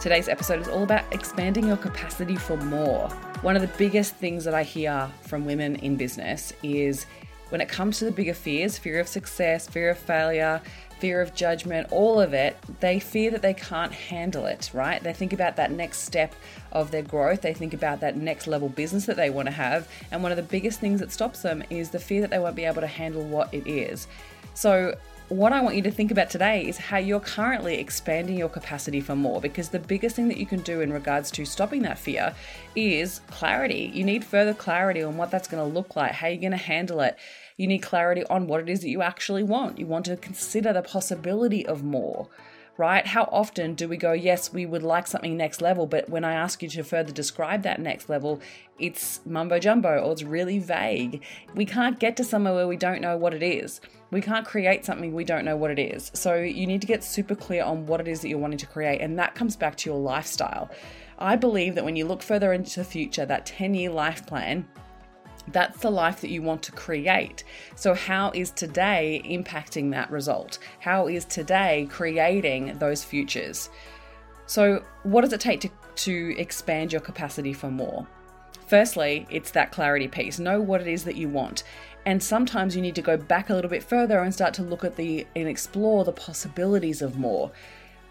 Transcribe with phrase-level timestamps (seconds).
[0.00, 3.08] Today's episode is all about expanding your capacity for more.
[3.40, 7.06] One of the biggest things that I hear from women in business is
[7.48, 10.60] when it comes to the bigger fears fear of success, fear of failure,
[10.98, 15.02] fear of judgment, all of it they fear that they can't handle it, right?
[15.02, 16.34] They think about that next step
[16.72, 19.88] of their growth, they think about that next level business that they want to have,
[20.10, 22.56] and one of the biggest things that stops them is the fear that they won't
[22.56, 24.06] be able to handle what it is.
[24.54, 24.96] So,
[25.30, 29.00] what I want you to think about today is how you're currently expanding your capacity
[29.00, 31.98] for more because the biggest thing that you can do in regards to stopping that
[31.98, 32.34] fear
[32.76, 33.90] is clarity.
[33.94, 36.58] You need further clarity on what that's going to look like, how you're going to
[36.58, 37.16] handle it.
[37.56, 39.78] You need clarity on what it is that you actually want.
[39.78, 42.28] You want to consider the possibility of more
[42.76, 43.06] right?
[43.06, 46.34] How often do we go, yes, we would like something next level, but when I
[46.34, 48.40] ask you to further describe that next level,
[48.78, 51.22] it's mumbo jumbo or it's really vague.
[51.54, 53.80] We can't get to somewhere where we don't know what it is.
[54.10, 56.10] We can't create something we don't know what it is.
[56.14, 58.66] So you need to get super clear on what it is that you're wanting to
[58.66, 60.70] create, and that comes back to your lifestyle.
[61.18, 64.66] I believe that when you look further into the future, that 10 year life plan,
[65.54, 67.44] that's the life that you want to create.
[67.76, 70.58] So, how is today impacting that result?
[70.80, 73.70] How is today creating those futures?
[74.46, 78.06] So, what does it take to, to expand your capacity for more?
[78.66, 80.38] Firstly, it's that clarity piece.
[80.38, 81.62] Know what it is that you want.
[82.04, 84.84] And sometimes you need to go back a little bit further and start to look
[84.84, 87.52] at the and explore the possibilities of more.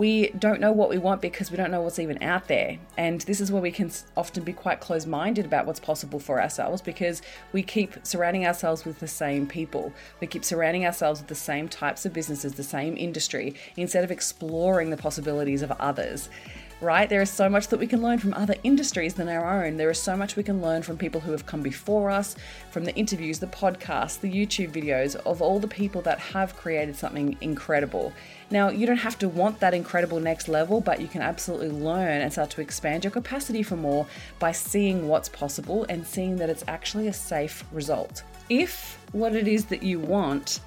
[0.00, 2.78] We don't know what we want because we don't know what's even out there.
[2.96, 6.40] And this is where we can often be quite close minded about what's possible for
[6.40, 7.20] ourselves because
[7.52, 9.92] we keep surrounding ourselves with the same people.
[10.18, 14.10] We keep surrounding ourselves with the same types of businesses, the same industry, instead of
[14.10, 16.30] exploring the possibilities of others
[16.80, 17.08] right?
[17.08, 19.76] There is so much that we can learn from other industries than our own.
[19.76, 22.36] There is so much we can learn from people who have come before us,
[22.70, 26.96] from the interviews, the podcasts, the YouTube videos of all the people that have created
[26.96, 28.12] something incredible.
[28.50, 32.22] Now, you don't have to want that incredible next level, but you can absolutely learn
[32.22, 34.06] and start to expand your capacity for more
[34.38, 38.24] by seeing what's possible and seeing that it's actually a safe result.
[38.48, 40.60] If what it is that you want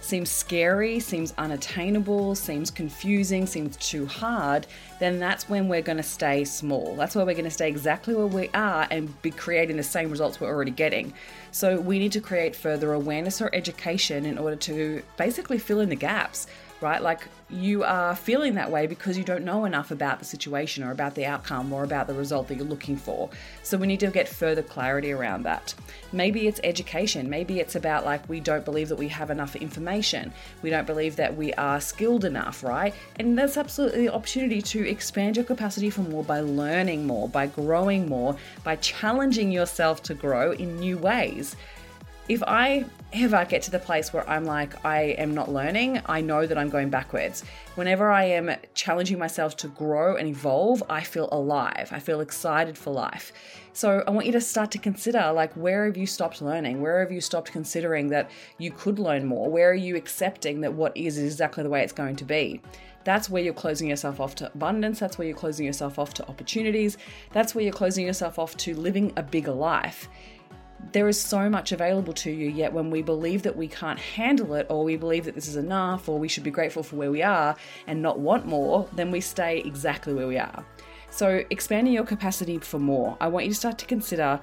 [0.00, 4.66] seems scary, seems unattainable, seems confusing, seems too hard,
[5.00, 6.94] then that's when we're going to stay small.
[6.96, 10.10] That's where we're going to stay exactly where we are and be creating the same
[10.10, 11.12] results we're already getting.
[11.50, 15.88] So we need to create further awareness or education in order to basically fill in
[15.88, 16.46] the gaps
[16.80, 17.02] right?
[17.02, 20.90] Like you are feeling that way because you don't know enough about the situation or
[20.90, 23.30] about the outcome or about the result that you're looking for.
[23.62, 25.74] So we need to get further clarity around that.
[26.12, 27.28] Maybe it's education.
[27.28, 30.32] Maybe it's about like we don't believe that we have enough information.
[30.62, 32.94] We don't believe that we are skilled enough, right?
[33.16, 37.46] And that's absolutely the opportunity to expand your capacity for more by learning more, by
[37.46, 41.56] growing more, by challenging yourself to grow in new ways
[42.28, 42.84] if I
[43.14, 46.58] ever get to the place where I'm like, I am not learning, I know that
[46.58, 47.42] I'm going backwards.
[47.74, 51.88] Whenever I am challenging myself to grow and evolve, I feel alive.
[51.90, 53.32] I feel excited for life.
[53.72, 56.82] So I want you to start to consider like, where have you stopped learning?
[56.82, 59.48] Where have you stopped considering that you could learn more?
[59.50, 62.60] Where are you accepting that what is is exactly the way it's going to be?
[63.04, 64.98] That's where you're closing yourself off to abundance.
[64.98, 66.98] That's where you're closing yourself off to opportunities.
[67.32, 70.10] That's where you're closing yourself off to living a bigger life
[70.92, 74.54] there is so much available to you, yet when we believe that we can't handle
[74.54, 77.10] it, or we believe that this is enough, or we should be grateful for where
[77.10, 77.56] we are
[77.86, 80.64] and not want more, then we stay exactly where we are.
[81.10, 84.40] So, expanding your capacity for more, I want you to start to consider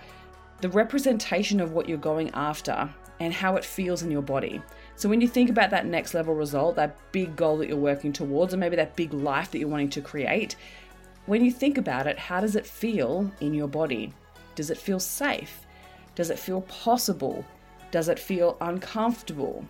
[0.61, 2.89] the representation of what you're going after
[3.19, 4.61] and how it feels in your body.
[4.95, 8.13] So, when you think about that next level result, that big goal that you're working
[8.13, 10.55] towards, or maybe that big life that you're wanting to create,
[11.25, 14.13] when you think about it, how does it feel in your body?
[14.55, 15.64] Does it feel safe?
[16.15, 17.45] Does it feel possible?
[17.91, 19.65] Does it feel uncomfortable?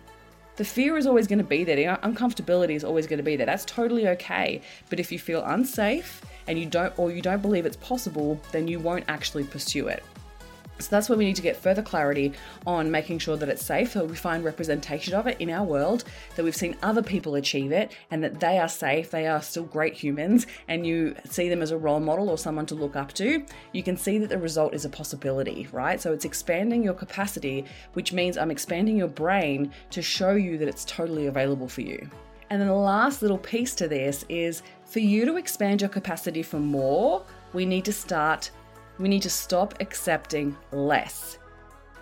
[0.56, 1.76] The fear is always going to be there.
[1.76, 3.44] The uncomfortability is always going to be there.
[3.44, 4.62] That's totally okay.
[4.88, 8.66] But if you feel unsafe and you don't or you don't believe it's possible, then
[8.66, 10.02] you won't actually pursue it.
[10.78, 12.32] So that's where we need to get further clarity
[12.66, 16.04] on making sure that it's safe, that we find representation of it in our world,
[16.34, 19.64] that we've seen other people achieve it, and that they are safe, they are still
[19.64, 23.12] great humans, and you see them as a role model or someone to look up
[23.14, 23.44] to.
[23.72, 26.00] You can see that the result is a possibility, right?
[26.00, 27.64] So it's expanding your capacity,
[27.94, 32.08] which means I'm expanding your brain to show you that it's totally available for you.
[32.50, 36.42] And then the last little piece to this is for you to expand your capacity
[36.42, 38.50] for more, we need to start
[38.98, 41.38] we need to stop accepting less.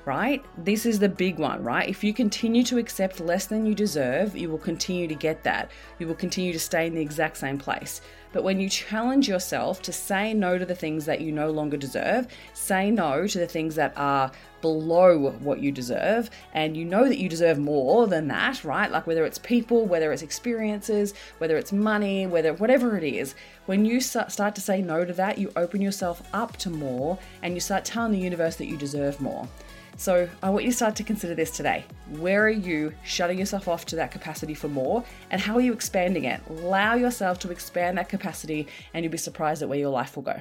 [0.05, 0.45] Right?
[0.59, 1.89] This is the big one, right?
[1.89, 5.71] If you continue to accept less than you deserve, you will continue to get that.
[5.99, 8.01] You will continue to stay in the exact same place.
[8.33, 11.77] But when you challenge yourself to say no to the things that you no longer
[11.77, 17.09] deserve, say no to the things that are below what you deserve, and you know
[17.09, 18.91] that you deserve more than that, right?
[18.91, 23.37] Like whether it's people, whether it's experiences, whether it's money, whether whatever it is,
[23.67, 27.55] when you start to say no to that, you open yourself up to more and
[27.55, 29.49] you start telling the universe that you deserve more.
[29.97, 31.85] So I want you to start to consider this today.
[32.11, 35.05] Where are you shutting yourself off to that capacity for more?
[35.31, 36.41] And how are you expanding it?
[36.49, 40.25] Allow yourself to expand that capacity, and you'll be surprised at where your life will
[40.25, 40.41] go.